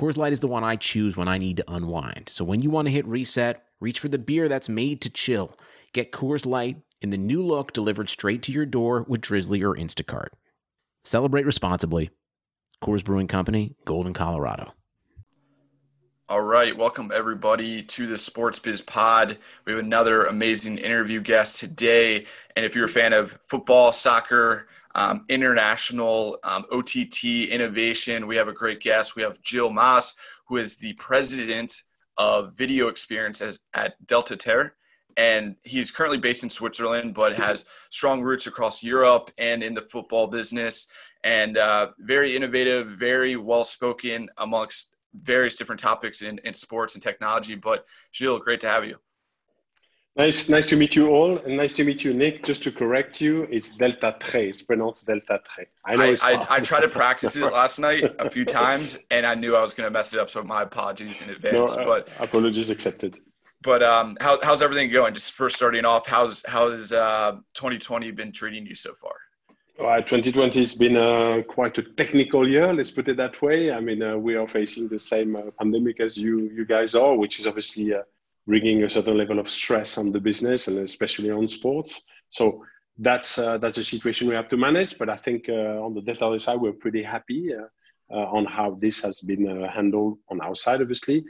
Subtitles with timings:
[0.00, 2.30] Coors Light is the one I choose when I need to unwind.
[2.30, 5.54] So when you want to hit reset, reach for the beer that's made to chill.
[5.92, 9.76] Get Coors Light in the new look delivered straight to your door with Drizzly or
[9.76, 10.28] Instacart.
[11.04, 12.08] Celebrate responsibly.
[12.82, 14.72] Coors Brewing Company, Golden, Colorado.
[16.30, 19.36] All right, welcome everybody to the Sports Biz Pod.
[19.66, 22.24] We have another amazing interview guest today.
[22.56, 28.26] And if you're a fan of football, soccer, um, international um, OTT innovation.
[28.26, 29.16] We have a great guest.
[29.16, 30.14] We have Gilles Mas,
[30.48, 31.82] who is the president
[32.18, 34.72] of video experiences at Deltatre.
[35.16, 39.82] And he's currently based in Switzerland, but has strong roots across Europe and in the
[39.82, 40.86] football business.
[41.24, 47.02] And uh, very innovative, very well spoken amongst various different topics in, in sports and
[47.02, 47.54] technology.
[47.54, 48.96] But Jill, great to have you.
[50.20, 52.42] Nice, nice to meet you all, and nice to meet you, Nick.
[52.42, 54.48] Just to correct you, it's Deltatre.
[54.50, 55.64] It's pronounced Delta Tre.
[55.86, 56.14] I know.
[56.22, 59.56] I, I, I, tried to practice it last night a few times, and I knew
[59.56, 60.28] I was going to mess it up.
[60.28, 61.74] So my apologies in advance.
[61.74, 63.18] No, uh, but apologies accepted.
[63.62, 65.14] But um, how, how's everything going?
[65.14, 69.14] Just first starting off, how's how's uh, 2020 been treating you so far?
[69.78, 72.74] Well, 2020 has been uh, quite a technical year.
[72.74, 73.72] Let's put it that way.
[73.72, 77.16] I mean, uh, we are facing the same uh, pandemic as you you guys are,
[77.16, 78.02] which is obviously uh,
[78.46, 82.02] bringing a certain level of stress on the business and especially on sports.
[82.28, 82.62] So
[82.98, 84.98] that's uh, that's a situation we have to manage.
[84.98, 87.66] But I think uh, on the Delta side, we're pretty happy uh,
[88.14, 91.24] uh on how this has been uh, handled on our side, obviously,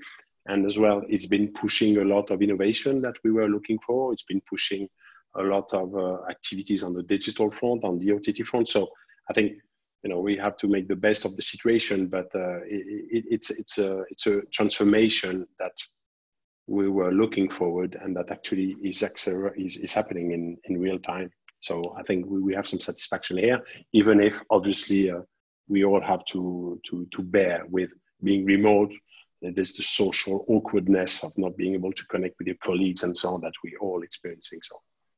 [0.47, 4.12] and as well, it's been pushing a lot of innovation that we were looking for.
[4.12, 4.88] It's been pushing
[5.36, 8.69] a lot of uh, activities on the digital front, on the OTT front.
[8.69, 8.88] So
[9.31, 9.53] I think
[10.03, 12.84] you know we have to make the best of the situation, but it,
[13.16, 15.72] it, it's it's a it's a transformation that
[16.70, 21.28] we were looking forward and that actually is, is, is happening in, in real time.
[21.58, 23.60] So I think we, we have some satisfaction here,
[23.92, 25.22] even if obviously uh,
[25.69, 27.91] we all have to, to, to bear with
[28.22, 28.92] being remote.
[29.42, 33.30] There's the social awkwardness of not being able to connect with your colleagues and so
[33.30, 34.60] on that we're all experiencing.
[34.62, 34.76] So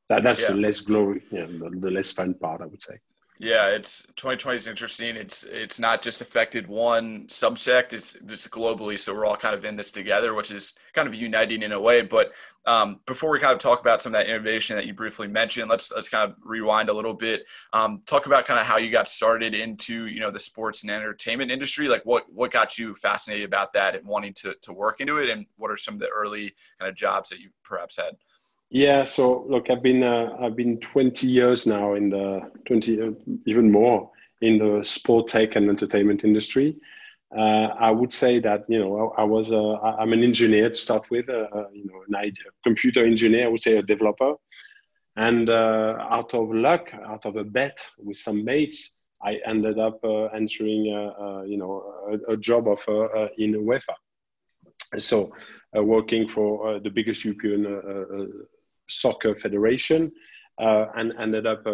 [0.09, 0.51] that, that's yeah.
[0.51, 2.97] the less glory, you know, the, the less fun part, I would say.
[3.39, 5.15] Yeah, it's 2020 is interesting.
[5.15, 8.97] It's it's not just affected one subsect; it's just globally.
[8.97, 11.81] So we're all kind of in this together, which is kind of uniting in a
[11.81, 12.03] way.
[12.03, 12.31] But
[12.65, 15.67] um, before we kind of talk about some of that innovation that you briefly mentioned,
[15.69, 17.43] let's let's kind of rewind a little bit.
[17.73, 20.91] Um, talk about kind of how you got started into you know the sports and
[20.91, 21.87] entertainment industry.
[21.87, 25.29] Like what what got you fascinated about that and wanting to to work into it,
[25.29, 28.15] and what are some of the early kind of jobs that you perhaps had?
[28.69, 33.11] Yeah, so look, I've been uh, I've been 20 years now in the 20 uh,
[33.45, 34.09] even more
[34.41, 36.77] in the sport tech and entertainment industry.
[37.35, 39.59] Uh, I would say that you know I, I was a,
[39.99, 43.45] I'm an engineer to start with, uh, uh, you know, an idea, computer engineer.
[43.45, 44.33] I would say a developer,
[45.15, 49.99] and uh, out of luck, out of a bet with some mates, I ended up
[50.33, 50.85] answering
[51.47, 53.95] you know a, a job offer in UEFA.
[54.99, 55.31] So
[55.73, 57.65] working for the biggest European
[59.01, 60.11] soccer federation
[60.59, 61.71] uh, and ended up uh,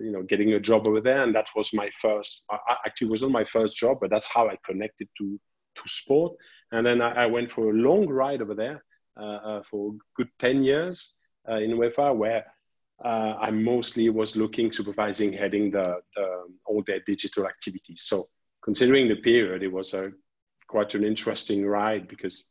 [0.00, 1.22] you know getting a job over there.
[1.22, 4.48] And that was my first I, actually was not my first job but that's how
[4.48, 5.40] i connected to
[5.76, 6.34] to sport.
[6.72, 8.84] And then i, I went for a long ride over there
[9.18, 11.14] uh, uh for good 10 years
[11.48, 12.44] uh, in uefa where
[13.04, 16.26] uh, i mostly was looking supervising heading the, the,
[16.66, 18.02] all their digital activities.
[18.02, 18.26] So
[18.62, 20.12] considering the period it was a
[20.66, 22.48] quite an interesting ride because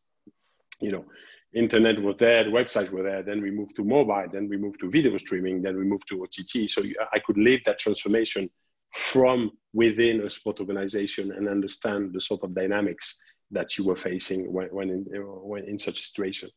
[0.82, 1.06] you know
[1.56, 4.80] internet was there, the website were there, then we moved to mobile, then we moved
[4.82, 6.70] to video streaming, then we moved to OTT.
[6.70, 6.84] So
[7.14, 8.50] I could live that transformation
[8.94, 13.22] from within a sport organization and understand the sort of dynamics
[13.52, 16.50] that you were facing when, when, in, when in such a situation.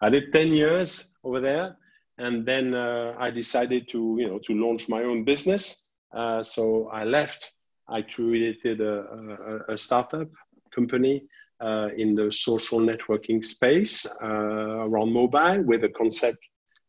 [0.00, 1.76] I did 10 years over there,
[2.18, 5.86] and then uh, I decided to, you know, to launch my own business.
[6.12, 7.52] Uh, so I left.
[7.88, 10.28] I created a, a, a startup
[10.74, 11.24] company
[11.60, 16.38] uh, in the social networking space uh, around mobile with a concept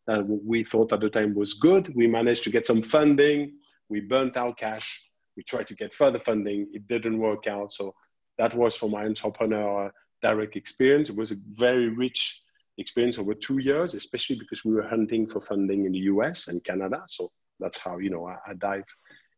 [0.08, 1.94] that we thought at the time was good.
[1.96, 3.54] We managed to get some funding.
[3.90, 5.10] We burnt our cash.
[5.36, 6.68] We tried to get further funding.
[6.74, 7.74] It didn't work out.
[7.74, 7.94] So
[8.38, 9.92] that was for my entrepreneur
[10.22, 11.10] direct experience.
[11.10, 12.44] It was a very rich
[12.78, 16.64] experience over two years, especially because we were hunting for funding in the US and
[16.64, 17.04] Canada.
[17.08, 18.84] So that's how you know I, I dive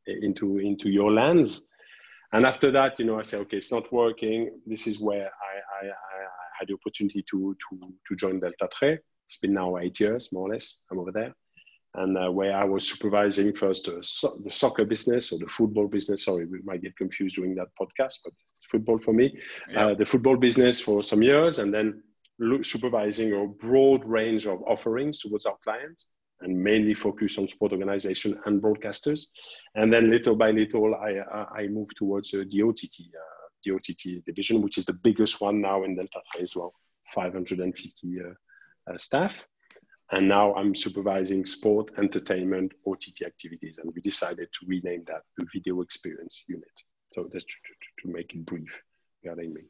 [0.08, 1.68] into into your lands.
[2.34, 4.60] And after that, you know, I say, okay, it's not working.
[4.66, 5.94] This is where I, I, I
[6.60, 8.98] had the opportunity to, to, to join Delta Tre.
[9.26, 10.80] It's been now eight years, more or less.
[10.92, 11.34] I'm over there.
[11.96, 15.88] And uh, where I was supervising first the, so- the, soccer business or the football
[15.88, 16.26] business.
[16.26, 18.34] Sorry, we might get confused doing that podcast, but
[18.70, 19.38] football for me.
[19.72, 19.88] Yeah.
[19.88, 22.04] Uh, the football business for some years, and then
[22.62, 26.06] supervising a broad range of offerings towards our clients
[26.42, 29.28] and mainly focus on sport organization and broadcasters.
[29.76, 31.20] And then little by little, I,
[31.62, 35.62] I moved towards uh, the OTT, uh, the OTT division, which is the biggest one
[35.62, 36.74] now in Delta Tre as well,
[37.14, 39.46] 550 uh, uh, staff.
[40.12, 43.78] And now I'm supervising sport, entertainment, OTT activities.
[43.78, 46.72] And we decided to rename that the video experience unit.
[47.12, 48.70] So that's to, to, to make it brief
[49.24, 49.62] regarding me.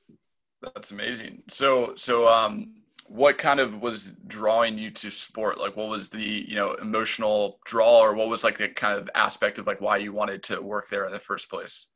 [0.61, 1.43] That's amazing.
[1.47, 2.73] So, so, um,
[3.07, 5.57] what kind of was drawing you to sport?
[5.57, 9.09] Like, what was the, you know, emotional draw or what was like the kind of
[9.15, 11.87] aspect of like why you wanted to work there in the first place?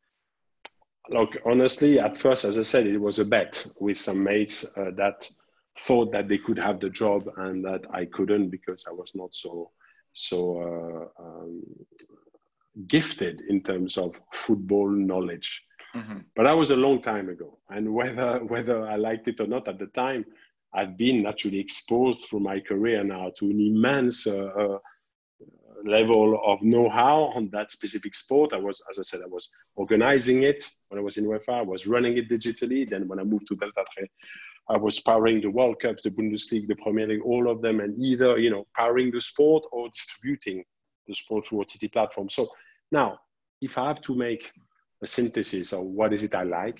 [1.09, 4.91] Look, honestly, at first, as I said, it was a bet with some mates uh,
[4.95, 5.29] that
[5.79, 9.33] thought that they could have the job and that I couldn't because I was not
[9.33, 9.71] so,
[10.13, 11.63] so uh, um,
[12.87, 15.63] gifted in terms of football knowledge.
[15.95, 16.19] Mm-hmm.
[16.35, 19.67] But that was a long time ago, and whether whether I liked it or not
[19.67, 20.25] at the time,
[20.73, 24.77] I've been naturally exposed through my career now to an immense uh, uh,
[25.83, 28.53] level of know-how on that specific sport.
[28.53, 31.49] I was, as I said, I was organizing it when I was in UEFA.
[31.49, 32.89] I was running it digitally.
[32.89, 34.09] Then when I moved to Delta Tre,
[34.69, 37.97] I was powering the World Cups, the Bundesliga, the Premier League, all of them, and
[37.97, 40.63] either you know powering the sport or distributing
[41.07, 42.35] the sport through OTT platforms.
[42.35, 42.47] So
[42.91, 43.19] now,
[43.61, 44.51] if I have to make
[45.03, 46.79] a synthesis of what is it I like,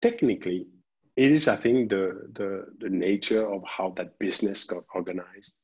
[0.00, 0.66] technically,
[1.16, 5.56] it is, I think, the, the, the nature of how that business got organized.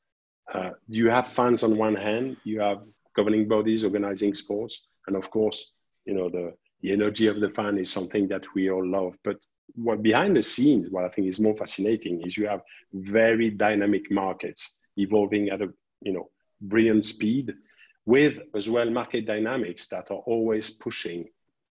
[0.53, 2.83] Uh, you have fans on one hand, you have
[3.15, 7.79] governing bodies organizing sports, and of course, you know, the, the energy of the fan
[7.79, 9.15] is something that we all love.
[9.25, 9.37] But
[9.75, 12.63] what behind the scenes, what I think is more fascinating is you have
[12.93, 15.69] very dynamic markets evolving at a
[16.01, 16.29] you know
[16.61, 17.55] brilliant speed,
[18.05, 21.29] with as well market dynamics that are always pushing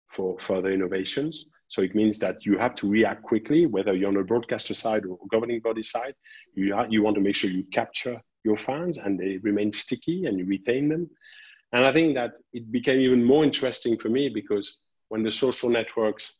[0.09, 1.51] for further innovations.
[1.69, 5.05] So it means that you have to react quickly, whether you're on a broadcaster side
[5.05, 6.15] or governing body side.
[6.55, 10.27] You, ha- you want to make sure you capture your fans and they remain sticky
[10.27, 11.11] and you retain them.
[11.73, 14.79] And I think that it became even more interesting for me because
[15.09, 16.35] when the social networks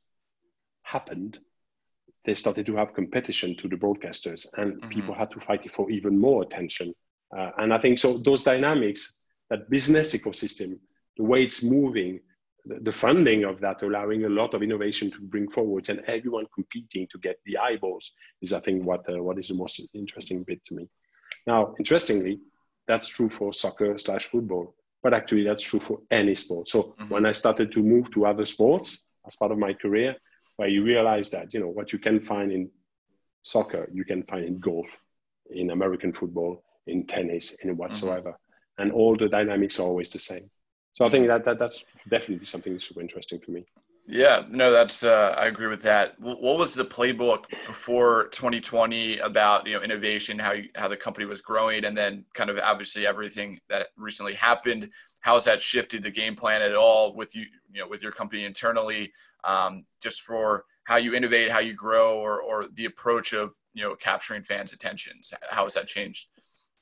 [0.83, 1.39] happened,
[2.25, 4.89] they started to have competition to the broadcasters and mm-hmm.
[4.89, 6.95] people had to fight for even more attention.
[7.37, 9.21] Uh, and I think so those dynamics,
[9.51, 10.79] that business ecosystem,
[11.19, 12.21] the way it's moving,
[12.69, 17.07] the funding of that allowing a lot of innovation to bring forward and everyone competing
[17.07, 18.13] to get the eyeballs
[18.43, 20.89] is i think what uh, what is the most interesting bit to me
[21.47, 22.39] now interestingly
[22.87, 27.09] that's true for soccer slash football but actually that's true for any sport so mm-hmm.
[27.09, 30.15] when i started to move to other sports as part of my career
[30.57, 32.71] where you realize that you know what you can find in
[33.43, 34.89] soccer you can find in golf
[35.51, 38.83] in american football in tennis in whatsoever mm-hmm.
[38.83, 40.51] and all the dynamics are always the same
[40.99, 43.65] so I think that, that that's definitely something super interesting for me.
[44.09, 46.19] Yeah, no, that's uh, I agree with that.
[46.19, 51.25] What was the playbook before 2020 about you know innovation, how you, how the company
[51.25, 54.91] was growing, and then kind of obviously everything that recently happened?
[55.21, 58.11] How has that shifted the game plan at all with you you know with your
[58.11, 59.13] company internally,
[59.45, 63.85] um, just for how you innovate, how you grow, or or the approach of you
[63.85, 65.33] know capturing fans' attentions?
[65.49, 66.27] How has that changed?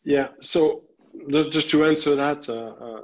[0.05, 0.85] Yeah, so
[1.51, 3.01] just to answer that, uh, uh,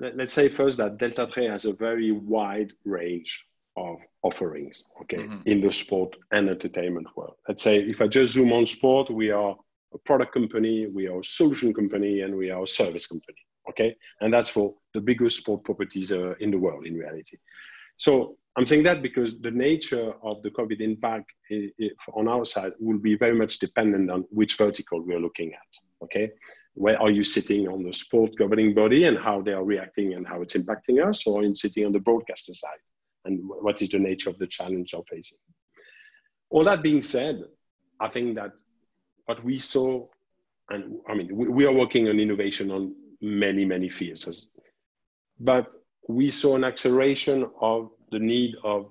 [0.00, 5.42] let's say first that Deltatre has a very wide range of offerings, okay, mm-hmm.
[5.46, 7.36] in the sport and entertainment world.
[7.48, 9.56] Let's say if I just zoom on sport, we are
[9.94, 13.38] a product company, we are a solution company, and we are a service company,
[13.68, 13.96] okay?
[14.20, 17.36] And that's for the biggest sport properties uh, in the world in reality.
[17.96, 21.30] So I'm saying that because the nature of the COVID impact
[22.14, 26.30] on our side will be very much dependent on which vertical we're looking at, okay?
[26.80, 30.26] Where are you sitting on the sport governing body and how they are reacting and
[30.26, 32.82] how it's impacting us, or in sitting on the broadcaster side
[33.26, 35.36] and what is the nature of the challenge you're facing.
[36.48, 37.44] All that being said,
[38.00, 38.52] I think that
[39.26, 40.06] what we saw,
[40.70, 44.50] and I mean, we, we are working on innovation on many, many fields,
[45.38, 45.66] but
[46.08, 48.90] we saw an acceleration of the need of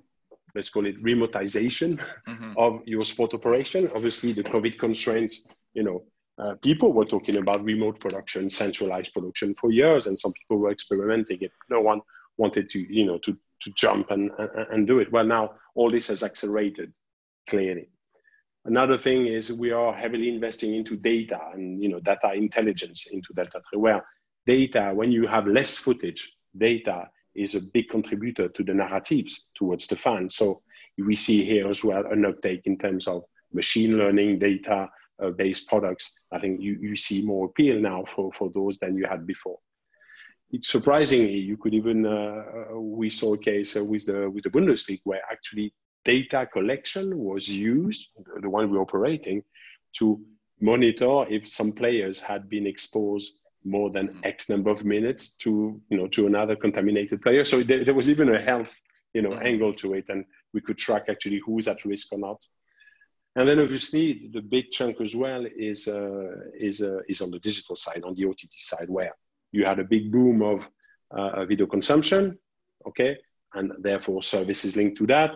[0.53, 2.53] let's call it remotization mm-hmm.
[2.55, 3.89] of your sport operation.
[3.96, 5.43] Obviously, the COVID constraints,
[5.74, 6.03] you know,
[6.39, 10.72] uh, people were talking about remote production, centralized production for years, and some people were
[10.72, 11.51] experimenting it.
[11.69, 12.01] No one
[12.38, 15.12] wanted to, you know, to, to jump and, and, and do it.
[15.12, 16.93] Well, now all this has accelerated
[17.48, 17.89] clearly.
[18.65, 23.34] Another thing is we are heavily investing into data and, you know, data intelligence into
[23.34, 24.05] Deltatre, where
[24.46, 29.88] data, when you have less footage, data is a big contributor to the narratives towards
[29.88, 30.36] the fans.
[30.36, 30.62] So
[30.98, 34.89] we see here as well an uptake in terms of machine learning data
[35.24, 36.22] uh, based products.
[36.32, 39.60] I think you, you see more appeal now for, for those than you had before.
[40.52, 44.44] It's surprisingly, you could even, uh, uh we saw a case uh, with, the, with
[44.44, 45.74] the Bundesliga where actually
[46.06, 48.10] data collection was used,
[48.42, 49.44] the one we're operating,
[49.98, 50.20] to
[50.60, 53.34] monitor if some players had been exposed
[53.64, 54.20] more than mm-hmm.
[54.24, 57.44] X number of minutes to, you know, to another contaminated player.
[57.46, 58.74] So there, there was even a health,
[59.14, 59.46] you know, mm-hmm.
[59.46, 60.10] angle to it.
[60.10, 62.42] And we could track actually who's at risk or not.
[63.39, 67.39] And then obviously the big chunk as well is uh, is uh, is on the
[67.39, 69.13] digital side, on the OTT side, where
[69.53, 70.60] you had a big boom of
[71.12, 72.38] uh, video consumption,
[72.86, 73.17] okay,
[73.53, 75.31] and therefore services linked to that.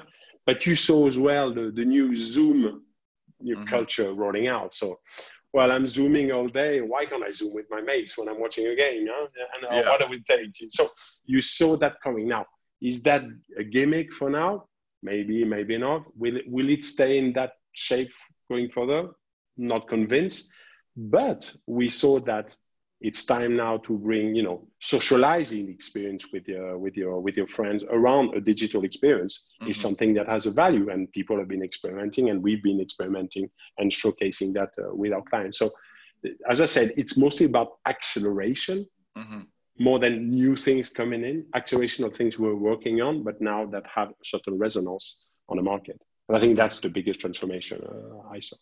[0.46, 2.84] But you saw as well the, the new Zoom
[3.40, 3.68] new mm-hmm.
[3.68, 4.74] culture rolling out.
[4.74, 5.00] So,
[5.54, 6.82] well, I'm zooming all day.
[6.82, 9.08] Why can't I zoom with my mates when I'm watching a game?
[9.10, 9.28] Huh?
[9.56, 9.90] And uh, yeah.
[9.90, 10.50] what do we take?
[10.72, 10.90] So
[11.26, 12.28] you saw that coming.
[12.28, 12.48] Now,
[12.82, 13.24] is that
[13.58, 14.66] a gimmick for now?
[15.02, 16.04] Maybe, maybe not.
[16.18, 18.12] Will it, will it stay in that shape
[18.50, 19.10] going further?
[19.58, 20.52] Not convinced.
[20.96, 22.56] But we saw that
[23.02, 27.48] it's time now to bring, you know, socializing experience with your with your with your
[27.48, 29.70] friends around a digital experience mm-hmm.
[29.70, 33.50] is something that has a value, and people have been experimenting, and we've been experimenting
[33.78, 35.60] and showcasing that uh, with our clients.
[35.60, 35.72] So,
[36.50, 38.86] as I said, it's mostly about acceleration.
[39.18, 39.42] Mm-hmm
[39.80, 43.84] more than new things coming in, acceleration of things we're working on, but now that
[43.94, 46.00] have a certain resonance on the market.
[46.28, 48.56] But I think that's the biggest transformation uh, I saw.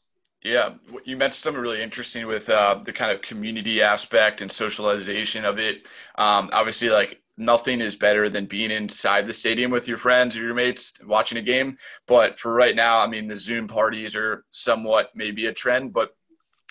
[0.44, 0.74] Yeah,
[1.06, 5.60] you mentioned something really interesting with uh, the kind of community aspect and socialization of
[5.60, 5.88] it.
[6.18, 10.42] Um, obviously, like nothing is better than being inside the stadium with your friends or
[10.42, 11.78] your mates watching a game.
[12.08, 15.94] But for right now, I mean, the Zoom parties are somewhat maybe a trend.
[15.94, 16.16] But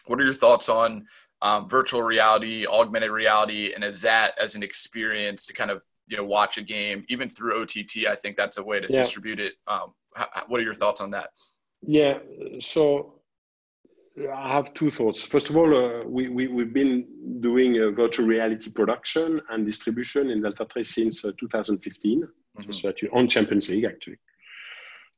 [0.07, 1.07] what are your thoughts on
[1.43, 6.17] um, virtual reality, augmented reality, and is that as an experience to kind of you
[6.17, 8.07] know watch a game even through OTT?
[8.09, 8.99] I think that's a way to yeah.
[8.99, 9.55] distribute it.
[9.67, 9.95] Um,
[10.49, 11.31] what are your thoughts on that?
[11.83, 12.19] Yeah,
[12.59, 13.21] so
[14.29, 15.23] I have two thoughts.
[15.23, 20.31] First of all, uh, we, we, we've been doing a virtual reality production and distribution
[20.31, 22.23] in Deltatre since uh, 2015,
[22.59, 22.73] mm-hmm.
[22.73, 24.19] so on Champions League actually.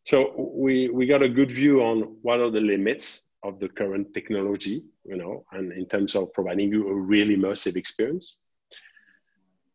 [0.04, 4.12] So we, we got a good view on what are the limits of the current
[4.14, 8.36] technology, you know, and in terms of providing you a really immersive experience.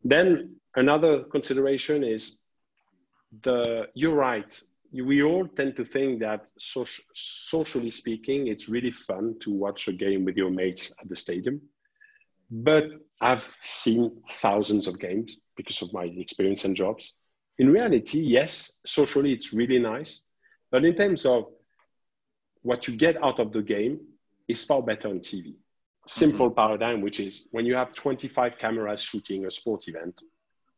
[0.04, 2.40] Then another consideration is
[3.42, 4.60] the, you're right,
[4.94, 9.94] we all tend to think that social, socially speaking, it's really fun to watch a
[9.94, 11.62] game with your mates at the stadium.
[12.50, 12.86] But
[13.22, 17.14] I've seen thousands of games because of my experience and jobs.
[17.60, 20.24] In reality, yes, socially it's really nice.
[20.72, 21.46] But in terms of
[22.62, 24.00] what you get out of the game
[24.48, 25.56] is far better on TV.
[26.08, 26.56] Simple mm-hmm.
[26.56, 30.22] paradigm, which is when you have 25 cameras shooting a sport event,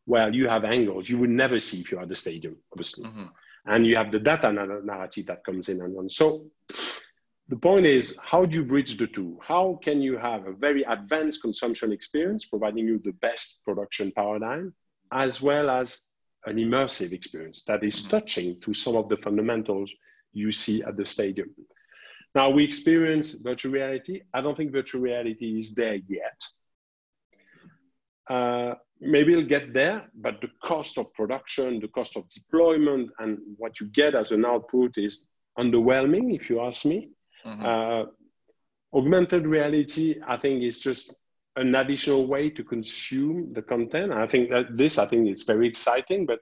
[0.10, 3.06] well, you have angles you would never see if you're at the stadium, obviously.
[3.06, 3.26] Mm-hmm.
[3.68, 6.10] And you have the data narrative that comes in and on.
[6.10, 6.48] So
[7.48, 9.40] the point is, how do you bridge the two?
[9.44, 14.74] How can you have a very advanced consumption experience, providing you the best production paradigm,
[15.12, 16.02] as well as
[16.46, 18.10] an immersive experience that is mm-hmm.
[18.10, 19.94] touching to some of the fundamentals
[20.34, 21.54] you see at the stadium?
[22.34, 24.22] Now we experience virtual reality.
[24.34, 26.40] I don't think virtual reality is there yet.
[28.28, 33.40] Uh, maybe it'll get there, but the cost of production, the cost of deployment, and
[33.58, 35.24] what you get as an output is
[35.58, 37.10] underwhelming, if you ask me.
[37.46, 37.66] Mm-hmm.
[37.66, 38.06] Uh,
[38.98, 41.16] augmented reality, I think, is just
[41.56, 44.12] an additional way to consume the content.
[44.12, 46.40] I think that this, I think, is very exciting, but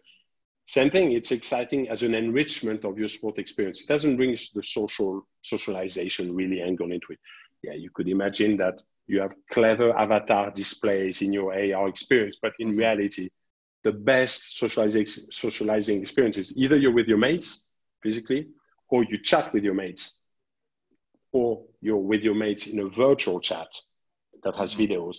[0.65, 3.83] same thing, it's exciting as an enrichment of your sport experience.
[3.83, 7.19] It doesn't bring the social socialization really angle into it.
[7.63, 12.53] Yeah, you could imagine that you have clever avatar displays in your AR experience, but
[12.59, 13.29] in reality,
[13.83, 17.73] the best socializing socializing experience is either you're with your mates
[18.03, 18.47] physically,
[18.89, 20.23] or you chat with your mates,
[21.31, 23.67] or you're with your mates in a virtual chat
[24.43, 24.93] that has mm-hmm.
[24.93, 25.17] videos,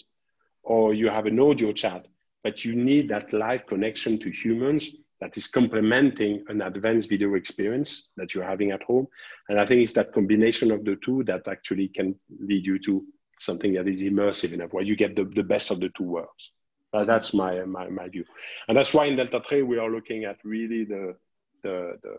[0.62, 2.07] or you have an audio chat,
[2.42, 4.90] but you need that live connection to humans
[5.21, 9.07] that is complementing an advanced video experience that you're having at home.
[9.49, 13.04] And I think it's that combination of the two that actually can lead you to
[13.38, 16.52] something that is immersive enough, where you get the, the best of the two worlds.
[16.92, 18.25] Uh, that's my, my, my view.
[18.66, 21.14] And that's why in Deltatre, we are looking at really the,
[21.62, 22.16] the, the,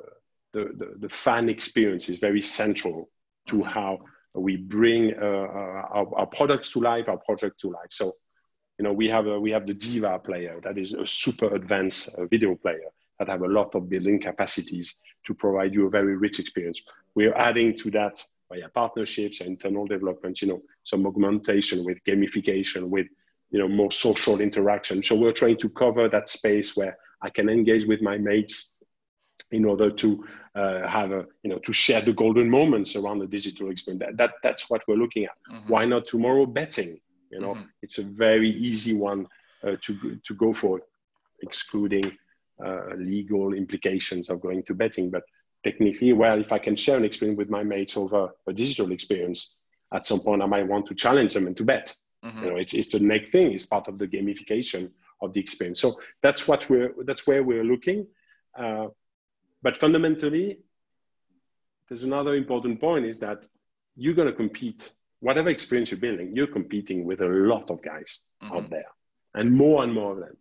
[0.53, 3.09] the, the, the fan experience is very central
[3.47, 3.99] to how
[4.35, 7.89] we bring uh, our, our products to life, our project to life.
[7.89, 8.15] So
[8.79, 12.17] you know, we have a, we have the Diva player that is a super advanced
[12.17, 16.15] uh, video player that have a lot of building capacities to provide you a very
[16.15, 16.81] rich experience.
[17.13, 23.07] We're adding to that via partnerships internal development, you know, some augmentation with gamification, with
[23.51, 25.03] you know more social interaction.
[25.03, 28.79] So we're trying to cover that space where I can engage with my mates
[29.51, 30.25] in order to
[30.55, 34.17] uh, have a you know to share the golden moments around the digital experience that,
[34.17, 35.67] that that's what we're looking at mm-hmm.
[35.71, 36.99] why not tomorrow betting
[37.31, 37.63] you know mm-hmm.
[37.81, 39.25] it's a very easy one
[39.63, 40.81] uh, to to go for
[41.41, 42.11] excluding
[42.63, 45.23] uh, legal implications of going to betting but
[45.63, 49.55] technically well if i can share an experience with my mates over a digital experience
[49.93, 52.43] at some point i might want to challenge them and to bet mm-hmm.
[52.43, 55.79] you know it's, it's the next thing it's part of the gamification of the experience
[55.79, 58.05] so that's what we're that's where we're looking
[58.57, 58.87] uh,
[59.61, 60.59] but fundamentally,
[61.87, 63.47] there's another important point is that
[63.95, 64.91] you're going to compete.
[65.21, 68.55] Whatever experience you're building, you're competing with a lot of guys mm-hmm.
[68.55, 68.85] out there
[69.33, 70.37] and more and more of them.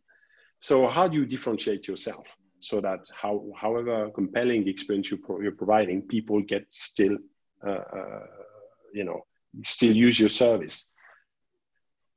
[0.61, 2.27] So how do you differentiate yourself
[2.61, 7.17] so that how, however compelling the experience you you're providing, people get still,
[7.67, 8.27] uh, uh,
[8.93, 9.25] you know,
[9.65, 10.93] still use your service.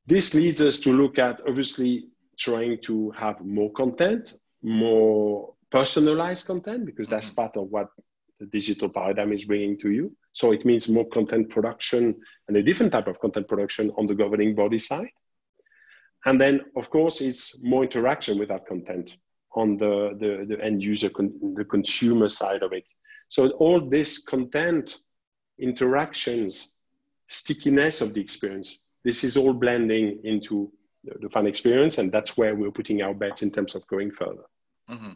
[0.07, 4.33] This leads us to look at obviously trying to have more content,
[4.63, 7.41] more personalized content because that's mm-hmm.
[7.41, 7.89] part of what
[8.39, 10.15] the digital paradigm is bringing to you.
[10.33, 12.15] So it means more content production
[12.47, 15.11] and a different type of content production on the governing body side.
[16.25, 19.17] And then, of course, it's more interaction with that content
[19.55, 22.89] on the, the, the end user, con- the consumer side of it.
[23.29, 24.97] So all this content,
[25.59, 26.75] interactions,
[27.27, 30.71] stickiness of the experience, this is all blending into
[31.03, 31.97] the, the fan experience.
[31.97, 34.45] And that's where we're putting our bets in terms of going further.
[34.89, 35.11] Mm-hmm.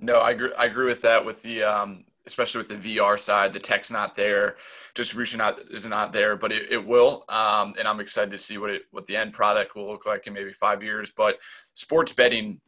[0.00, 0.52] No, I agree.
[0.58, 1.24] I agree with that.
[1.24, 4.56] With the um, especially with the VR side, the tech's not there,
[4.94, 7.24] distribution not is not there, but it, it will.
[7.28, 10.26] Um, and I'm excited to see what it what the end product will look like
[10.26, 11.10] in maybe five years.
[11.10, 11.38] But
[11.74, 12.60] sports betting,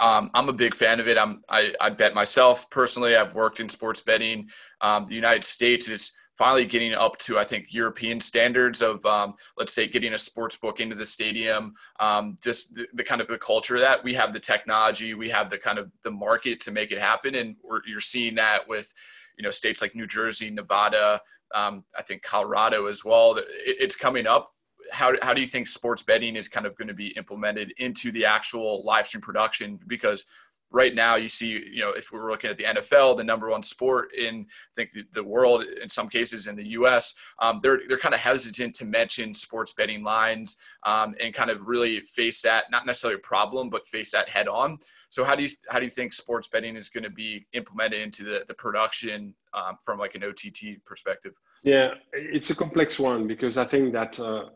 [0.00, 1.18] um, I'm a big fan of it.
[1.18, 3.16] I'm I, I bet myself personally.
[3.16, 4.48] I've worked in sports betting.
[4.80, 9.34] Um, the United States is finally getting up to I think European standards of um,
[9.56, 11.74] let's say getting a sports book into the stadium.
[11.98, 15.50] Um, just the, the, kind of the culture that we have the technology, we have
[15.50, 18.92] the kind of the market to make it happen, and you're seeing that with
[19.36, 21.20] you know states like New Jersey, Nevada,
[21.54, 23.36] um, I think Colorado as well.
[23.36, 23.46] It,
[23.80, 24.48] it's coming up.
[24.92, 28.10] How, how do you think sports betting is kind of going to be implemented into
[28.10, 29.78] the actual live stream production?
[29.86, 30.26] Because
[30.70, 33.62] right now you see you know if we're looking at the nfl the number one
[33.62, 37.80] sport in i think the, the world in some cases in the us um, they're,
[37.88, 42.42] they're kind of hesitant to mention sports betting lines um, and kind of really face
[42.42, 45.78] that not necessarily a problem but face that head on so how do you how
[45.78, 49.76] do you think sports betting is going to be implemented into the, the production um,
[49.82, 50.44] from like an ott
[50.84, 54.48] perspective yeah it's a complex one because i think that uh,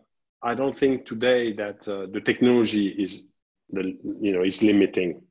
[0.42, 3.26] i don't think today that uh, the technology is
[3.70, 5.22] the you know is limiting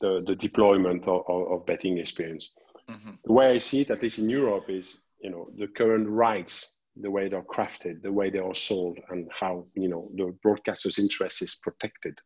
[0.00, 2.50] the, the deployment of, of betting experience.
[2.90, 3.10] Mm-hmm.
[3.24, 6.78] The way I see it, at least in Europe, is you know the current rights,
[6.96, 10.98] the way they're crafted, the way they are sold, and how you know the broadcaster's
[10.98, 12.18] interest is protected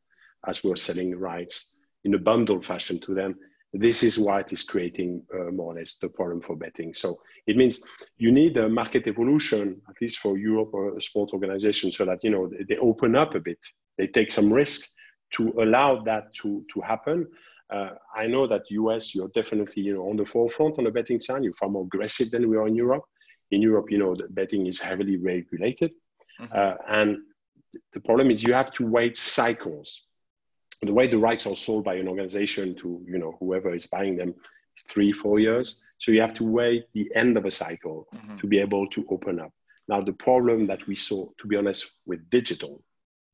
[0.46, 3.34] as we're selling rights in a bundled fashion to them.
[3.76, 6.94] This is what is creating uh, more or less the problem for betting.
[6.94, 7.82] So it means
[8.18, 12.22] you need a market evolution, at least for Europe or a sport organization, so that
[12.22, 13.58] you know they, they open up a bit,
[13.98, 14.88] they take some risk
[15.32, 17.26] to allow that to to happen
[17.70, 21.20] uh, I know that US, you're definitely you know on the forefront on the betting
[21.20, 21.42] side.
[21.42, 23.04] You're far more aggressive than we are in Europe.
[23.50, 25.94] In Europe, you know, the betting is heavily regulated,
[26.40, 26.52] mm-hmm.
[26.54, 27.18] uh, and
[27.92, 30.06] the problem is you have to wait cycles.
[30.84, 34.16] The way the rights are sold by an organization to you know whoever is buying
[34.16, 34.34] them
[34.76, 35.84] is three, four years.
[35.98, 38.36] So you have to wait the end of a cycle mm-hmm.
[38.36, 39.52] to be able to open up.
[39.88, 42.82] Now the problem that we saw, to be honest, with digital,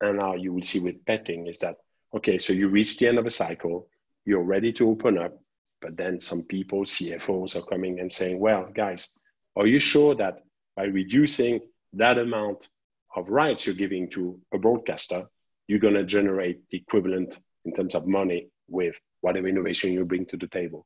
[0.01, 1.77] and now you will see with betting is that
[2.15, 3.89] okay, so you reach the end of a cycle
[4.25, 5.39] you're ready to open up,
[5.81, 9.13] but then some people, CFOs, are coming and saying, well, guys,
[9.57, 10.45] are you sure that
[10.77, 11.61] by reducing
[11.95, 12.69] that amount
[13.17, 15.27] of rights you're giving to a broadcaster,
[15.71, 20.27] you're going to generate the equivalent in terms of money with whatever innovation you bring
[20.27, 20.85] to the table?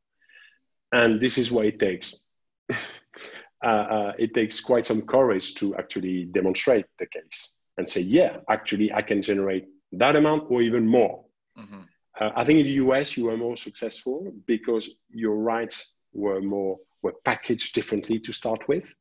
[0.92, 2.27] And this is why it takes.
[3.64, 8.37] uh, uh, it takes quite some courage to actually demonstrate the case and say, yeah,
[8.51, 11.25] actually, I can generate that amount or even more.
[11.59, 11.81] Mm-hmm.
[12.20, 16.77] Uh, I think in the US you were more successful because your rights were more
[17.03, 18.94] were packaged differently to start with.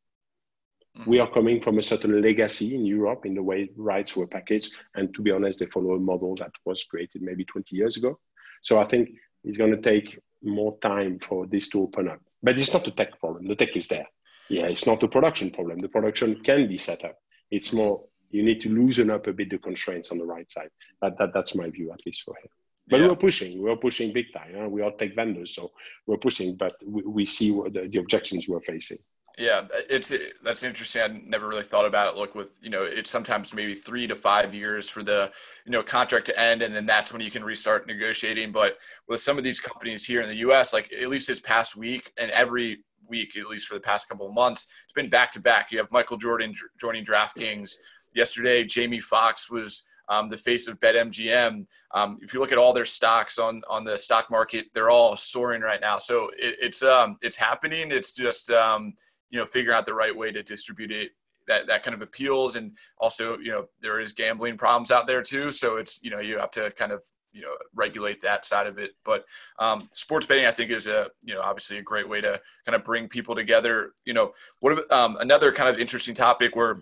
[0.98, 1.10] Mm-hmm.
[1.10, 4.74] We are coming from a certain legacy in Europe in the way rights were packaged,
[4.96, 8.20] and to be honest, they follow a model that was created maybe 20 years ago.
[8.62, 9.10] So I think
[9.44, 12.20] it's going to take more time for this to open up.
[12.42, 13.48] But it's not a tech problem.
[13.48, 14.08] The tech is there.
[14.50, 15.80] Yeah, it's not a production problem.
[15.80, 17.18] The production can be set up.
[17.50, 20.70] It's more you need to loosen up a bit the constraints on the right side.
[21.02, 22.50] That, that that's my view, at least for him.
[22.88, 23.08] But yeah.
[23.08, 23.62] we're pushing.
[23.62, 24.72] We're pushing big time.
[24.72, 25.72] We are tech vendors, so
[26.06, 26.56] we're pushing.
[26.56, 28.98] But we, we see the, the, objections we're facing.
[29.38, 31.02] Yeah, it's that's interesting.
[31.02, 32.18] I never really thought about it.
[32.18, 35.32] Look, with you know, it's sometimes maybe three to five years for the
[35.66, 38.52] you know contract to end, and then that's when you can restart negotiating.
[38.52, 41.76] But with some of these companies here in the U.S., like at least this past
[41.76, 45.32] week and every week, at least for the past couple of months, it's been back
[45.32, 45.72] to back.
[45.72, 47.72] You have Michael Jordan joining DraftKings
[48.14, 48.64] yesterday.
[48.64, 51.66] Jamie Foxx was um, the face of BetMGM.
[51.96, 55.16] Um, if you look at all their stocks on on the stock market, they're all
[55.16, 55.98] soaring right now.
[55.98, 57.92] So it, it's um, it's happening.
[57.92, 58.94] It's just um,
[59.34, 61.12] you know figure out the right way to distribute it
[61.48, 62.56] that that kind of appeals.
[62.56, 65.52] And also you know there is gambling problems out there too.
[65.52, 68.78] So it's you know you have to kind of you know regulate that side of
[68.78, 68.92] it.
[69.04, 69.26] But
[69.60, 72.76] um, sports betting i think is a you know obviously a great way to kind
[72.76, 73.94] of bring people together.
[74.06, 76.82] You know what um, another kind of interesting topic where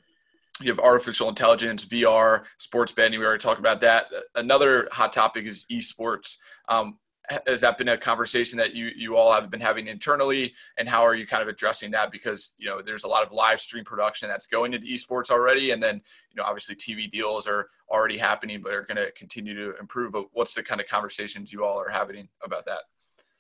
[0.60, 4.08] you have artificial intelligence vr sports betting we already talked about that.
[4.36, 6.36] Another hot topic is esports.
[6.68, 7.00] Um,
[7.48, 10.54] has that been a conversation that you you all have been having internally?
[10.78, 12.12] And how are you kind of addressing that?
[12.12, 15.72] Because you know there's a lot of live stream production that's going into esports already
[15.72, 19.56] and then you know obviously tv deals are already happening but are going to continue
[19.56, 20.12] to improve.
[20.12, 22.82] But what's the kind of conversations you all are having about that?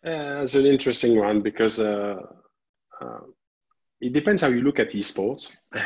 [0.04, 2.21] Uh, it's an interesting one because uh,
[3.01, 3.19] uh,
[3.99, 5.56] it depends how you look at esports.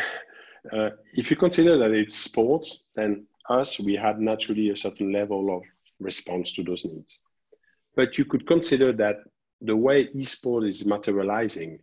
[0.73, 5.55] Uh, if you consider that it's sports then us we had naturally a certain level
[5.55, 5.61] of
[5.99, 7.21] response to those needs
[7.95, 9.17] but you could consider that
[9.61, 11.79] the way esport is materializing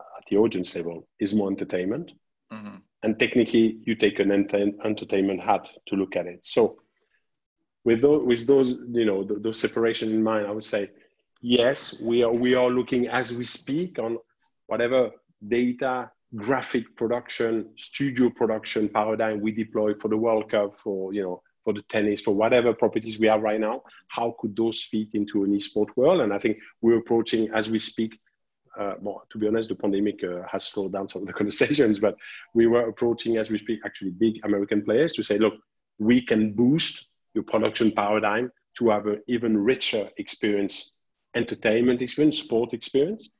[0.00, 2.12] at the audience level is more entertainment.
[2.52, 2.76] Mm-hmm.
[3.04, 4.54] And technically, you take an ent-
[4.84, 6.44] entertainment hat to look at it.
[6.44, 6.78] So,
[7.84, 10.90] with those, with those, you know, those separation in mind, I would say,
[11.40, 14.18] yes, we are we are looking as we speak on
[14.66, 15.10] whatever
[15.48, 21.42] data, graphic production, studio production paradigm we deploy for the World Cup, for you know,
[21.64, 25.44] for the tennis, for whatever properties we have right now, how could those fit into
[25.44, 26.20] an esport world?
[26.20, 28.18] And I think we're approaching, as we speak,
[28.78, 31.98] uh, well, to be honest, the pandemic uh, has slowed down some of the conversations,
[31.98, 32.16] but
[32.54, 35.54] we were approaching, as we speak, actually big American players to say, look,
[35.98, 40.94] we can boost your production paradigm to have an even richer experience,
[41.34, 43.30] entertainment experience, sport experience.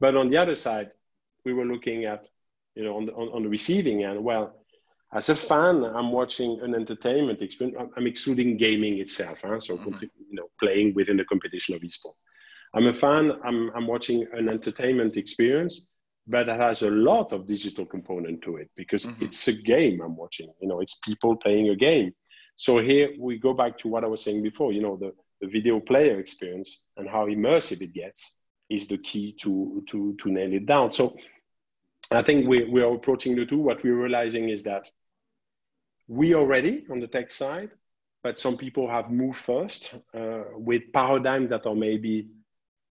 [0.00, 0.90] But on the other side,
[1.44, 2.26] we were looking at,
[2.74, 4.59] you know, on the, on, on the receiving end, well,
[5.12, 7.90] as a fan, I'm watching an entertainment experience.
[7.96, 9.58] I'm excluding gaming itself, huh?
[9.58, 10.04] so mm-hmm.
[10.04, 12.14] you know, playing within the competition of esports.
[12.74, 13.32] I'm a fan.
[13.44, 15.90] I'm, I'm watching an entertainment experience,
[16.28, 19.24] but it has a lot of digital component to it because mm-hmm.
[19.24, 20.52] it's a game I'm watching.
[20.60, 22.12] You know, it's people playing a game.
[22.54, 24.72] So here we go back to what I was saying before.
[24.72, 29.34] You know, the, the video player experience and how immersive it gets is the key
[29.40, 30.92] to to to nail it down.
[30.92, 31.16] So
[32.12, 33.58] I think we, we are approaching the two.
[33.58, 34.88] What we're realizing is that
[36.10, 37.70] we are ready on the tech side,
[38.24, 42.26] but some people have moved first uh, with paradigms that are maybe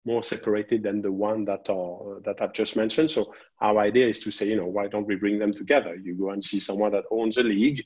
[0.05, 3.11] more separated than the one that are that I've just mentioned.
[3.11, 5.93] So our idea is to say, you know, why don't we bring them together?
[5.95, 7.83] You go and see someone that owns a league,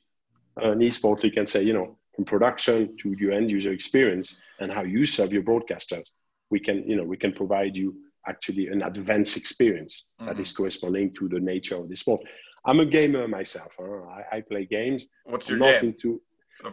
[0.57, 4.71] an esport, you can say, you know, from production to your end user experience and
[4.71, 6.05] how you serve your broadcasters.
[6.51, 7.95] We can, you know, we can provide you
[8.27, 10.29] actually an advanced experience mm-hmm.
[10.29, 12.21] that is corresponding to the nature of the sport.
[12.65, 13.71] I'm a gamer myself.
[13.79, 14.07] Huh?
[14.09, 15.07] I, I, play games.
[15.25, 15.91] What's your not game?
[15.91, 16.21] Into,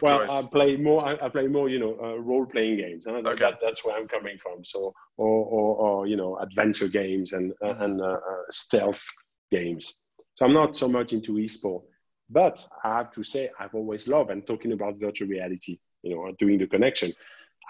[0.00, 0.30] well, choice.
[0.30, 1.06] I play more.
[1.06, 3.04] I, I play more, you know, uh, role-playing games.
[3.06, 3.16] Huh?
[3.16, 3.34] Okay.
[3.36, 4.64] That, that's where I'm coming from.
[4.64, 7.82] So, or, or, or you know, adventure games and uh, mm-hmm.
[7.82, 9.04] and uh, uh, stealth
[9.50, 10.00] games.
[10.34, 11.82] So I'm not so much into esport,
[12.30, 15.78] but I have to say I've always loved and talking about virtual reality.
[16.02, 17.12] You know, doing the connection.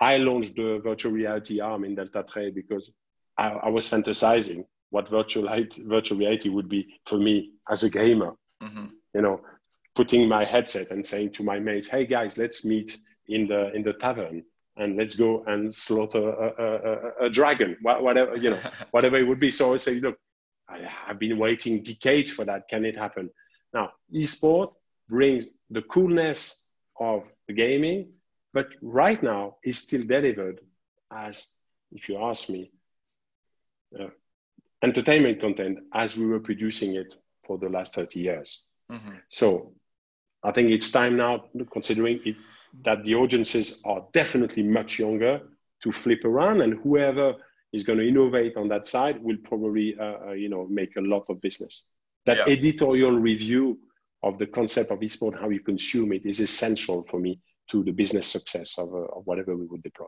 [0.01, 2.91] I launched the virtual reality arm in Deltatre because
[3.37, 5.48] I, I was fantasizing what virtual
[5.87, 8.33] virtual reality would be for me as a gamer.
[8.62, 8.87] Mm-hmm.
[9.14, 9.40] You know,
[9.94, 13.83] putting my headset and saying to my mates, "Hey guys, let's meet in the in
[13.83, 14.44] the tavern
[14.76, 19.26] and let's go and slaughter a, a, a, a dragon, whatever you know, whatever it
[19.26, 20.18] would be." So I say, "Look,
[20.68, 22.68] I, have been waiting decades for that.
[22.68, 23.31] Can it happen?"
[23.72, 24.72] Now, esport
[25.09, 26.68] brings the coolness
[27.00, 28.12] of the gaming,
[28.52, 30.61] but right now is still delivered
[31.11, 31.55] as,
[31.92, 32.70] if you ask me,
[33.98, 34.09] uh,
[34.83, 37.14] entertainment content as we were producing it
[37.47, 38.64] for the last 30 years.
[38.90, 39.16] Mm-hmm.
[39.29, 39.73] So
[40.42, 42.37] I think it's time now, considering it,
[42.85, 45.42] that the audiences are definitely much younger,
[45.83, 47.35] to flip around, and whoever
[47.73, 51.01] is going to innovate on that side will probably, uh, uh, you know, make a
[51.01, 51.87] lot of business.
[52.27, 52.53] That yeah.
[52.53, 53.79] editorial review
[54.23, 57.40] of the concept of esport, how you consume it, is essential for me
[57.71, 60.07] to the business success of, uh, of whatever we would deploy.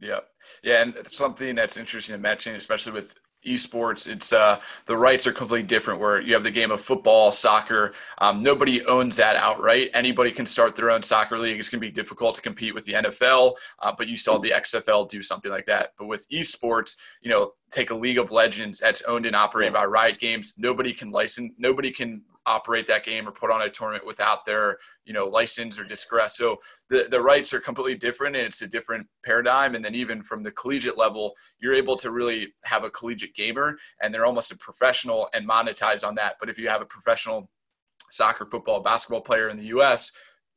[0.00, 0.20] Yeah,
[0.62, 3.14] yeah, and something that's interesting to mention, especially with
[3.46, 7.32] esports it's uh, the rights are completely different where you have the game of football
[7.32, 9.90] soccer um, nobody owns that outright.
[9.94, 11.58] Anybody can start their own soccer league.
[11.58, 14.50] It's going to be difficult to compete with the nfl uh, but you saw the
[14.50, 15.92] xfl do something like that.
[15.98, 19.84] But with esports you know take a league of legends that's owned and operated by
[19.84, 24.06] riot games nobody can license nobody can operate that game or put on a tournament
[24.06, 26.30] without their you know license or discretion.
[26.30, 26.56] So
[26.88, 29.74] the the rights are completely different, and it's a different paradigm.
[29.74, 33.78] And then even from the collegiate level, you're able to really have a collegiate gamer,
[34.02, 36.36] and they're almost a professional and monetize on that.
[36.40, 37.50] But if you have a professional
[38.10, 40.12] soccer, football, basketball player in the U.S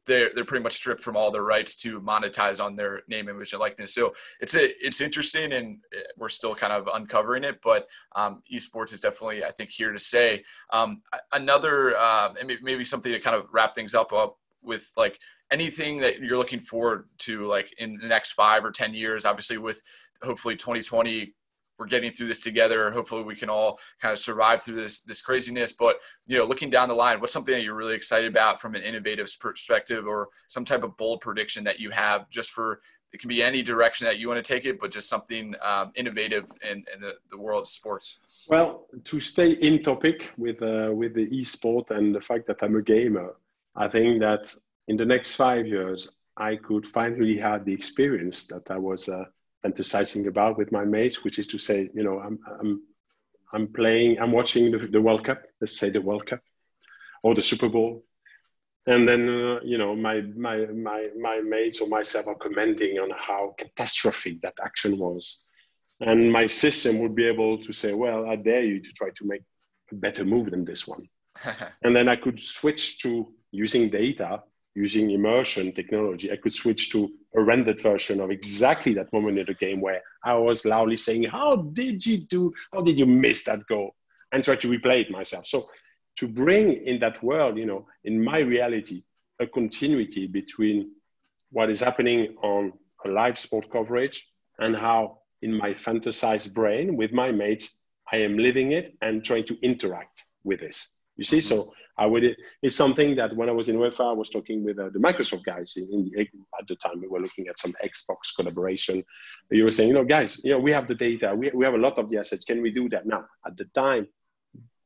[0.05, 3.53] they're they're pretty much stripped from all their rights to monetize on their name, image,
[3.53, 3.93] and likeness.
[3.93, 5.77] So it's a, it's interesting, and
[6.17, 7.59] we're still kind of uncovering it.
[7.63, 10.43] But um, esports is definitely, I think, here to stay.
[10.71, 15.19] Um, another, uh, maybe something to kind of wrap things up up with, like
[15.51, 19.25] anything that you're looking forward to, like in the next five or ten years.
[19.25, 19.81] Obviously, with
[20.21, 21.33] hopefully 2020
[21.77, 22.91] we're getting through this together.
[22.91, 25.73] Hopefully, we can all kind of survive through this this craziness.
[25.73, 28.75] But you know, looking down the line, what's something that you're really excited about from
[28.75, 32.81] an innovative perspective, or some type of bold prediction that you have, just for
[33.13, 35.91] it can be any direction that you want to take it, but just something um,
[35.95, 38.17] innovative in, in the, the world of sports.
[38.49, 42.75] Well, to stay in topic with uh, with the e-sport and the fact that I'm
[42.75, 43.35] a gamer,
[43.75, 44.53] I think that
[44.87, 49.07] in the next five years, I could finally have the experience that I was.
[49.07, 49.25] Uh,
[49.63, 52.81] fantasizing about with my mates, which is to say, you know, I'm I'm
[53.53, 56.41] I'm playing, I'm watching the, the World Cup, let's say the World Cup
[57.21, 58.03] or the Super Bowl,
[58.87, 63.09] and then uh, you know my my my my mates or myself are commenting on
[63.11, 65.45] how catastrophic that action was,
[66.01, 69.25] and my system would be able to say, well, I dare you to try to
[69.25, 69.43] make
[69.91, 71.07] a better move than this one,
[71.83, 74.43] and then I could switch to using data
[74.75, 79.45] using immersion technology, I could switch to a rendered version of exactly that moment in
[79.45, 82.53] the game where I was loudly saying, How did you do?
[82.71, 83.95] How did you miss that goal?
[84.31, 85.45] And try to replay it myself.
[85.45, 85.69] So
[86.17, 89.03] to bring in that world, you know, in my reality,
[89.39, 90.91] a continuity between
[91.51, 92.73] what is happening on
[93.05, 94.27] a live sport coverage
[94.59, 97.77] and how in my fantasized brain with my mates,
[98.11, 100.95] I am living it and trying to interact with this.
[101.15, 101.55] You see, mm-hmm.
[101.55, 102.35] so I would.
[102.61, 105.43] It's something that when I was in UEFA, I was talking with uh, the Microsoft
[105.43, 105.77] guys.
[105.77, 106.27] In, in the,
[106.59, 109.03] at the time, we were looking at some Xbox collaboration.
[109.51, 111.35] You were saying, you know, guys, you know, we have the data.
[111.35, 112.45] We we have a lot of the assets.
[112.45, 113.25] Can we do that now?
[113.45, 114.07] At the time,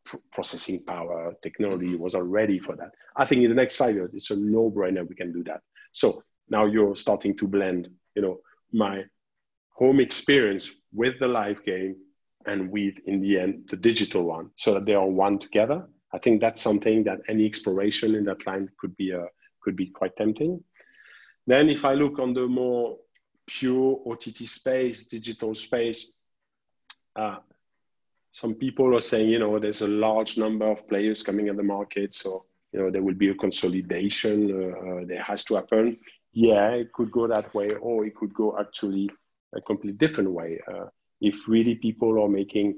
[0.03, 2.91] pr- processing power technology was already for that.
[3.15, 5.07] I think in the next five years, it's a no-brainer.
[5.07, 5.61] We can do that.
[5.93, 8.39] So now you're starting to blend, you know,
[8.73, 9.03] my
[9.71, 11.95] home experience with the live game
[12.45, 16.19] and with, in the end, the digital one, so that they are one together I
[16.19, 19.25] think that's something that any exploration in that line could be uh,
[19.61, 20.63] could be quite tempting.
[21.45, 22.97] Then, if I look on the more
[23.45, 26.13] pure OTT space, digital space,
[27.15, 27.37] uh,
[28.29, 31.63] some people are saying, you know, there's a large number of players coming in the
[31.63, 34.51] market, so you know there will be a consolidation.
[34.51, 35.97] Uh, uh, has to happen.
[36.33, 39.09] Yeah, it could go that way, or it could go actually
[39.55, 40.59] a completely different way.
[40.71, 40.85] Uh,
[41.19, 42.77] if really people are making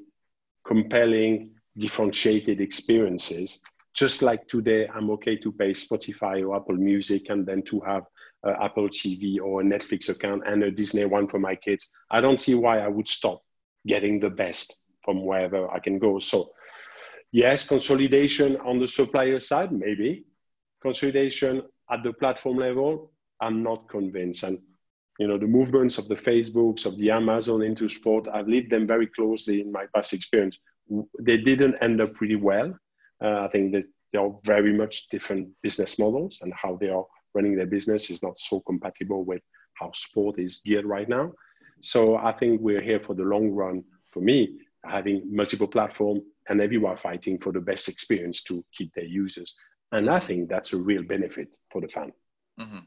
[0.65, 3.61] compelling differentiated experiences.
[3.95, 8.03] Just like today, I'm okay to pay Spotify or Apple Music and then to have
[8.45, 11.91] uh, Apple TV or a Netflix account and a Disney one for my kids.
[12.11, 13.41] I don't see why I would stop
[13.87, 16.19] getting the best from wherever I can go.
[16.19, 16.49] So,
[17.31, 20.25] yes, consolidation on the supplier side, maybe.
[20.81, 23.11] Consolidation at the platform level,
[23.41, 24.43] I'm not convinced.
[24.43, 24.59] And
[25.19, 28.87] you know the movements of the facebooks of the amazon into sport i've lived them
[28.87, 30.57] very closely in my past experience
[31.19, 32.77] they didn't end up really well.
[33.23, 37.05] Uh, I think that they are very much different business models, and how they are
[37.35, 39.41] running their business is not so compatible with
[39.75, 41.31] how sport is geared right now.
[41.81, 43.83] So I think we're here for the long run.
[44.11, 49.05] For me, having multiple platform and everyone fighting for the best experience to keep their
[49.05, 49.55] users,
[49.91, 52.11] and I think that's a real benefit for the fan.
[52.59, 52.79] Mm-hmm.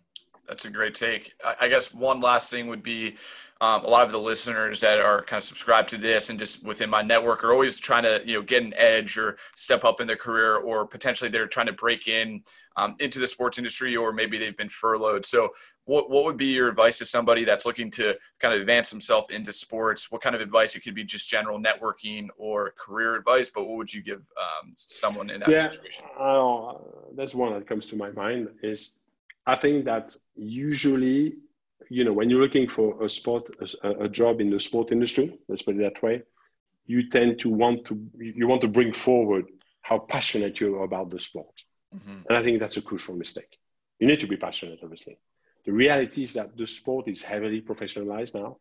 [0.48, 1.32] That's a great take.
[1.60, 3.16] I guess one last thing would be
[3.62, 6.66] um, a lot of the listeners that are kind of subscribed to this and just
[6.66, 10.00] within my network are always trying to you know get an edge or step up
[10.00, 12.42] in their career or potentially they're trying to break in
[12.76, 15.24] um, into the sports industry or maybe they've been furloughed.
[15.24, 15.50] So
[15.84, 19.30] what what would be your advice to somebody that's looking to kind of advance himself
[19.30, 20.10] into sports?
[20.10, 20.74] What kind of advice?
[20.74, 24.72] It could be just general networking or career advice, but what would you give um,
[24.74, 26.04] someone in that yeah, situation?
[26.18, 26.74] Uh,
[27.14, 28.96] that's one that comes to my mind is
[29.46, 31.34] I think that usually,
[31.90, 33.44] you know, when you're looking for a sport,
[33.82, 36.22] a, a, job in the sport industry, let's put it that way,
[36.86, 39.46] you tend to want to you want to bring forward
[39.82, 41.62] how passionate you are about the sport,
[41.94, 42.20] mm-hmm.
[42.28, 43.58] and I think that's a crucial mistake.
[43.98, 45.18] You need to be passionate, obviously.
[45.64, 48.58] The reality is that the sport is heavily professionalized now.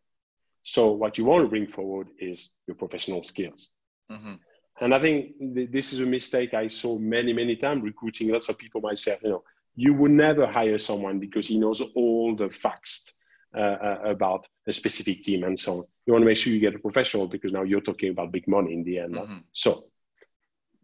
[0.62, 3.70] So what you want to bring forward is your professional skills.
[4.10, 4.34] Mm-hmm.
[4.80, 8.48] And I think th- this is a mistake I saw many, many times recruiting lots
[8.48, 9.20] of people myself.
[9.22, 13.14] You know, you would never hire someone because he knows all the facts
[13.56, 15.84] uh, uh, about a specific team and so on.
[16.06, 18.48] You want to make sure you get a professional because now you're talking about big
[18.48, 19.14] money in the end.
[19.14, 19.38] Mm-hmm.
[19.52, 19.78] So,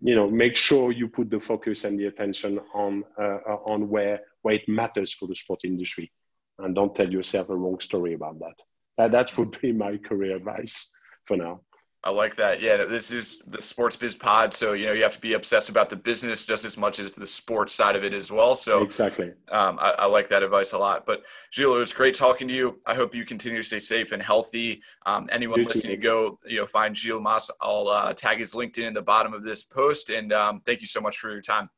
[0.01, 3.89] you know, make sure you put the focus and the attention on uh, uh, on
[3.89, 6.13] where where it matters for the sport industry,
[6.59, 8.63] and don't tell yourself a wrong story about that.
[8.97, 10.93] That that would be my career advice
[11.25, 11.63] for now.
[12.05, 12.61] I like that.
[12.61, 15.69] Yeah, this is the Sports Biz Pod, so you know you have to be obsessed
[15.69, 18.55] about the business just as much as the sports side of it as well.
[18.55, 21.07] So exactly, um, I, I, like that advice a lot.
[21.07, 22.81] But Gilles, it was great talking to you.
[22.87, 24.81] I hope you continue to stay safe and healthy.
[25.07, 26.03] Um, anyone you listening, too.
[26.03, 27.51] go you know find Gilles Mas.
[27.61, 30.11] I'll uh, tag his LinkedIn in the bottom of this post.
[30.11, 31.69] And um, thank you so much for your time.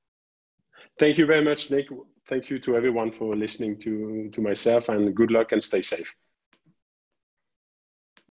[0.98, 1.88] Thank you very much, Nick.
[2.26, 6.14] Thank you to everyone for listening to to myself, and good luck and stay safe.